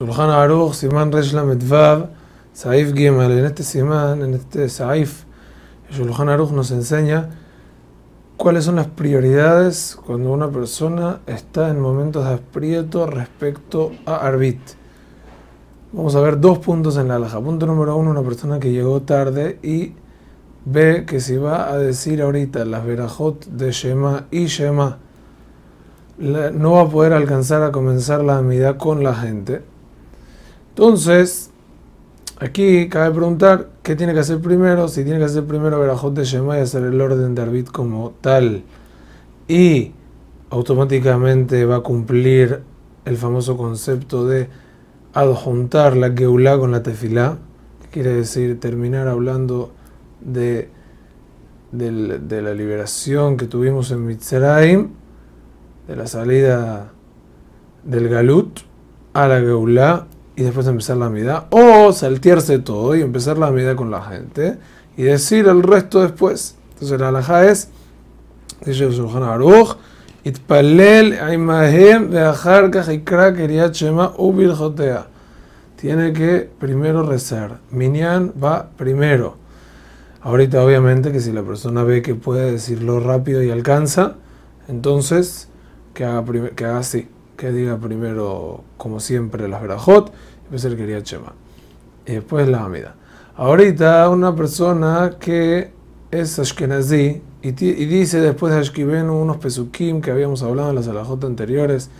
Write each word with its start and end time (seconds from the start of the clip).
Aruch, 0.00 0.74
Simán 0.74 1.10
Resh 1.10 1.32
Lamed 1.32 1.60
Saif 2.52 2.94
Gimel, 2.94 3.32
en 3.32 3.46
este 3.46 3.64
Simán, 3.64 4.22
en 4.22 4.34
este 4.34 4.68
Saif, 4.68 5.24
Shulchan 5.90 6.28
Aruch 6.28 6.52
nos 6.52 6.70
enseña 6.70 7.30
cuáles 8.36 8.66
son 8.66 8.76
las 8.76 8.86
prioridades 8.86 9.98
cuando 10.06 10.30
una 10.30 10.52
persona 10.52 11.18
está 11.26 11.70
en 11.70 11.80
momentos 11.80 12.24
de 12.24 12.34
aprieto 12.34 13.08
respecto 13.08 13.90
a 14.06 14.18
Arbit. 14.18 14.60
Vamos 15.92 16.14
a 16.14 16.20
ver 16.20 16.38
dos 16.38 16.58
puntos 16.60 16.96
en 16.96 17.08
la 17.08 17.16
alhaja. 17.16 17.40
Punto 17.40 17.66
número 17.66 17.96
uno, 17.96 18.12
una 18.12 18.22
persona 18.22 18.60
que 18.60 18.70
llegó 18.70 19.02
tarde 19.02 19.58
y 19.64 19.94
ve 20.64 21.06
que 21.08 21.18
si 21.18 21.38
va 21.38 21.72
a 21.72 21.76
decir 21.76 22.22
ahorita 22.22 22.64
las 22.66 22.86
verajot 22.86 23.46
de 23.46 23.72
Shema 23.72 24.28
y 24.30 24.46
Shema, 24.46 24.98
no 26.18 26.72
va 26.74 26.82
a 26.82 26.88
poder 26.88 27.14
alcanzar 27.14 27.64
a 27.64 27.72
comenzar 27.72 28.22
la 28.22 28.38
amidad 28.38 28.76
con 28.76 29.02
la 29.02 29.16
gente 29.16 29.76
entonces, 30.78 31.50
aquí 32.38 32.88
cabe 32.88 33.12
preguntar 33.12 33.68
qué 33.82 33.96
tiene 33.96 34.14
que 34.14 34.20
hacer 34.20 34.40
primero, 34.40 34.86
si 34.86 35.02
tiene 35.02 35.18
que 35.18 35.24
hacer 35.24 35.44
primero 35.44 35.80
Verajot 35.80 36.14
de 36.14 36.24
Shema 36.24 36.56
y 36.56 36.60
hacer 36.60 36.84
el 36.84 37.00
orden 37.00 37.34
de 37.34 37.42
Arbit 37.42 37.68
como 37.68 38.12
tal, 38.20 38.62
y 39.48 39.90
automáticamente 40.50 41.64
va 41.64 41.78
a 41.78 41.80
cumplir 41.80 42.62
el 43.04 43.16
famoso 43.16 43.56
concepto 43.56 44.24
de 44.24 44.50
adjuntar 45.14 45.96
la 45.96 46.12
Geulah 46.12 46.58
con 46.58 46.70
la 46.70 46.84
Tefilá, 46.84 47.38
que 47.82 47.88
quiere 47.88 48.12
decir 48.14 48.60
terminar 48.60 49.08
hablando 49.08 49.72
de, 50.20 50.70
de, 51.72 52.40
la 52.40 52.54
liberación 52.54 53.36
que 53.36 53.46
tuvimos 53.46 53.90
en 53.90 54.06
Mitzrayim, 54.06 54.90
de 55.88 55.96
la 55.96 56.06
salida 56.06 56.92
del 57.82 58.08
Galut 58.08 58.60
a 59.12 59.26
la 59.26 59.40
Geulah 59.40 60.06
y 60.38 60.42
después 60.42 60.68
empezar 60.68 60.96
la 60.96 61.06
amida, 61.06 61.48
o 61.50 61.92
saltearse 61.92 62.60
todo 62.60 62.94
y 62.94 63.02
empezar 63.02 63.38
la 63.38 63.48
amida 63.48 63.74
con 63.74 63.90
la 63.90 64.02
gente 64.02 64.56
y 64.96 65.02
decir 65.02 65.48
el 65.48 65.64
resto 65.64 66.00
después. 66.00 66.54
Entonces 66.74 67.00
la 67.00 67.08
alhaja 67.08 67.46
es, 67.46 67.70
dice 68.64 68.88
Shulchan 68.88 69.24
Aruch, 69.24 69.76
Itpalel 70.22 71.14
Aimahem 71.14 72.10
Beachar 72.10 72.70
Kajikra 72.70 73.34
Keriat 73.34 73.74
Shema 73.74 74.12
Ubil 74.16 74.54
Jotea. 74.54 75.08
Tiene 75.74 76.12
que 76.12 76.48
primero 76.60 77.02
rezar. 77.02 77.58
Minyan 77.72 78.32
va 78.40 78.68
primero. 78.76 79.38
Ahorita 80.20 80.64
obviamente 80.64 81.10
que 81.10 81.18
si 81.18 81.32
la 81.32 81.42
persona 81.42 81.82
ve 81.82 82.00
que 82.00 82.14
puede 82.14 82.52
decirlo 82.52 83.00
rápido 83.00 83.42
y 83.42 83.50
alcanza, 83.50 84.14
entonces 84.68 85.48
que 85.94 86.04
haga, 86.04 86.24
que 86.54 86.64
haga 86.64 86.78
así 86.78 87.08
que 87.38 87.52
diga 87.52 87.78
primero, 87.78 88.64
como 88.76 88.98
siempre, 89.00 89.48
las 89.48 89.62
verajot, 89.62 90.12
después 90.42 90.64
el 90.64 90.76
quería 90.76 91.02
chema. 91.02 91.32
Y 92.04 92.14
después 92.14 92.48
la 92.48 92.64
amida. 92.64 92.96
Ahorita 93.36 94.08
una 94.10 94.34
persona 94.34 95.12
que 95.20 95.70
es 96.10 96.38
ashkenazi 96.38 97.22
y, 97.40 97.52
dice 97.52 98.20
después 98.20 98.52
de 98.52 98.58
Ashkiben 98.58 99.08
unos 99.08 99.36
pesukim 99.36 100.00
que 100.00 100.10
habíamos 100.10 100.42
hablado 100.42 100.70
en 100.70 100.74
las 100.74 100.88
alajot 100.88 101.22
anteriores 101.24 101.90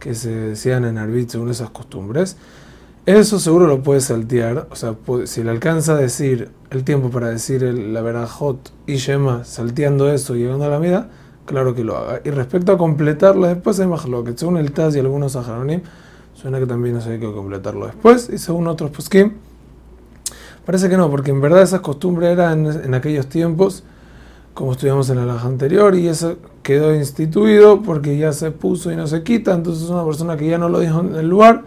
que 0.00 0.16
se 0.16 0.30
decían 0.30 0.84
en 0.84 0.98
Arbit 0.98 1.30
según 1.30 1.50
esas 1.50 1.70
costumbres, 1.70 2.36
eso 3.06 3.38
seguro 3.38 3.68
lo 3.68 3.82
puede 3.84 4.00
saltear, 4.00 4.66
o 4.70 4.76
sea, 4.76 4.96
si 5.24 5.44
le 5.44 5.50
alcanza 5.50 5.92
a 5.92 5.96
decir 5.96 6.50
el 6.70 6.82
tiempo 6.82 7.10
para 7.10 7.28
decir 7.28 7.62
el, 7.62 7.94
la 7.94 8.02
verajot 8.02 8.72
y 8.86 8.96
shema 8.96 9.44
salteando 9.44 10.12
eso 10.12 10.34
y 10.34 10.40
llegando 10.40 10.64
a 10.64 10.68
la 10.68 10.76
amida, 10.76 11.08
claro 11.48 11.74
que 11.74 11.82
lo 11.82 11.96
haga. 11.96 12.20
Y 12.24 12.30
respecto 12.30 12.72
a 12.72 12.78
completarlo 12.78 13.46
después, 13.46 13.78
lo 13.78 14.22
que 14.22 14.36
según 14.36 14.58
el 14.58 14.70
Taz 14.70 14.94
y 14.94 14.98
algunos 15.00 15.32
Saharonim, 15.32 15.80
suena 16.34 16.60
que 16.60 16.66
también 16.66 17.00
se 17.00 17.12
hay 17.12 17.18
que 17.18 17.32
completarlo 17.32 17.86
después, 17.86 18.30
y 18.32 18.38
según 18.38 18.68
otros 18.68 18.90
Puskim, 18.90 19.32
parece 20.64 20.88
que 20.88 20.96
no, 20.96 21.10
porque 21.10 21.30
en 21.30 21.40
verdad 21.40 21.62
esas 21.62 21.80
costumbres 21.80 22.30
eran 22.30 22.66
en, 22.66 22.94
aquellos 22.94 23.28
tiempos, 23.28 23.82
como 24.54 24.72
estudiamos 24.72 25.08
en 25.10 25.16
la 25.16 25.24
laja 25.24 25.48
anterior, 25.48 25.94
y 25.94 26.06
eso 26.06 26.36
quedó 26.62 26.94
instituido 26.94 27.82
porque 27.82 28.18
ya 28.18 28.32
se 28.32 28.50
puso 28.50 28.92
y 28.92 28.96
no 28.96 29.06
se 29.06 29.22
quita, 29.22 29.54
entonces 29.54 29.88
una 29.88 30.04
persona 30.04 30.36
que 30.36 30.46
ya 30.46 30.58
no 30.58 30.68
lo 30.68 30.80
dijo 30.80 31.00
en 31.00 31.16
el 31.16 31.28
lugar, 31.28 31.64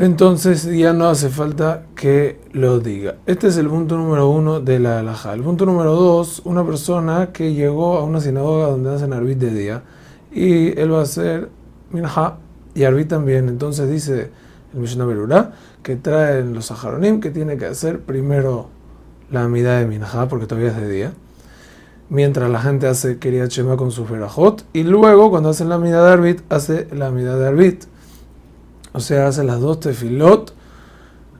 entonces 0.00 0.64
ya 0.64 0.94
no 0.94 1.10
hace 1.10 1.28
falta 1.28 1.82
que 1.94 2.40
lo 2.52 2.80
diga. 2.80 3.16
Este 3.26 3.48
es 3.48 3.58
el 3.58 3.68
punto 3.68 3.98
número 3.98 4.30
uno 4.30 4.58
de 4.58 4.78
la 4.78 5.00
alhaja. 5.00 5.34
El 5.34 5.42
punto 5.42 5.66
número 5.66 5.94
dos, 5.94 6.40
una 6.46 6.64
persona 6.64 7.32
que 7.34 7.52
llegó 7.52 7.98
a 7.98 8.04
una 8.04 8.18
sinagoga 8.18 8.68
donde 8.68 8.94
hacen 8.94 9.12
arbit 9.12 9.36
de 9.36 9.50
día 9.50 9.82
y 10.32 10.68
él 10.80 10.90
va 10.90 11.00
a 11.00 11.02
hacer 11.02 11.50
minha 11.90 12.08
y 12.74 12.84
arbit 12.84 13.08
también. 13.08 13.50
Entonces 13.50 13.90
dice 13.90 14.30
el 14.72 14.80
Mishnah 14.80 15.04
Berurah 15.04 15.52
que 15.82 15.96
traen 15.96 16.54
los 16.54 16.64
saharonim 16.64 17.20
que 17.20 17.30
tiene 17.30 17.58
que 17.58 17.66
hacer 17.66 18.00
primero 18.00 18.70
la 19.30 19.44
amida 19.44 19.80
de 19.80 19.84
minha 19.84 20.28
porque 20.30 20.46
todavía 20.46 20.70
es 20.70 20.76
de 20.76 20.88
día. 20.88 21.12
Mientras 22.08 22.48
la 22.48 22.62
gente 22.62 22.86
hace 22.86 23.18
quería 23.18 23.48
chema 23.48 23.76
con 23.76 23.90
su 23.90 24.06
ferajot 24.06 24.64
y 24.72 24.82
luego 24.82 25.28
cuando 25.28 25.50
hacen 25.50 25.68
la 25.68 25.74
amida 25.74 26.02
de 26.02 26.10
arbit 26.10 26.40
hace 26.50 26.88
la 26.90 27.08
amida 27.08 27.36
de 27.36 27.46
arbit 27.46 27.84
o 28.92 29.00
sea, 29.00 29.28
hace 29.28 29.44
las 29.44 29.60
dos 29.60 29.80
tefilot, 29.80 30.52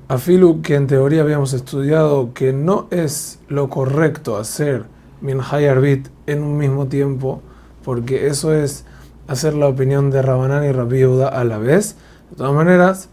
afilu 0.08 0.62
que 0.62 0.74
en 0.74 0.86
teoría 0.86 1.22
habíamos 1.22 1.52
estudiado 1.52 2.32
que 2.34 2.52
no 2.52 2.88
es 2.90 3.38
lo 3.48 3.68
correcto 3.68 4.36
hacer 4.36 4.84
minhay 5.20 5.66
arbit 5.66 6.08
en 6.26 6.42
un 6.42 6.56
mismo 6.56 6.86
tiempo, 6.86 7.42
porque 7.84 8.26
eso 8.26 8.54
es 8.54 8.84
hacer 9.28 9.54
la 9.54 9.68
opinión 9.68 10.10
de 10.10 10.22
Rabanán 10.22 10.64
y 10.64 10.72
Rabbi 10.72 11.02
a 11.02 11.44
la 11.44 11.58
vez. 11.58 11.96
De 12.30 12.36
todas 12.36 12.52
maneras, 12.52 13.08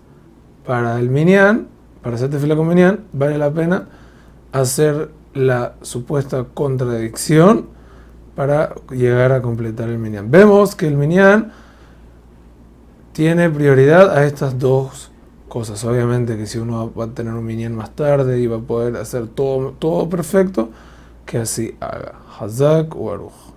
para 0.66 1.00
el 1.00 1.10
minyan, 1.10 1.68
para 2.02 2.16
hacer 2.16 2.30
tefila 2.30 2.56
con 2.56 2.68
minyan, 2.68 3.06
vale 3.14 3.38
la 3.38 3.52
pena 3.52 3.88
hacer 4.52 5.12
la 5.34 5.74
supuesta 5.82 6.46
contradicción 6.54 7.68
para 8.36 8.76
llegar 8.92 9.32
a 9.32 9.42
completar 9.42 9.90
el 9.90 9.98
minyan. 9.98 10.32
Vemos 10.32 10.76
que 10.76 10.88
el 10.88 10.96
minyan 10.96 11.52
tiene 13.18 13.50
prioridad 13.50 14.16
a 14.16 14.28
estas 14.28 14.60
dos 14.60 15.10
cosas. 15.50 15.84
Obviamente 15.86 16.38
que 16.38 16.46
si 16.46 16.60
uno 16.60 16.94
va 16.94 17.06
a 17.06 17.08
tener 17.08 17.34
un 17.34 17.44
minion 17.44 17.74
más 17.74 17.96
tarde 17.96 18.40
y 18.40 18.46
va 18.46 18.58
a 18.58 18.60
poder 18.60 18.96
hacer 18.96 19.28
todo, 19.28 19.72
todo 19.72 20.08
perfecto, 20.08 20.70
que 21.26 21.40
así 21.40 21.76
haga. 21.80 22.14
Hazak 22.40 22.96
o 22.96 23.12
Aruj. 23.12 23.57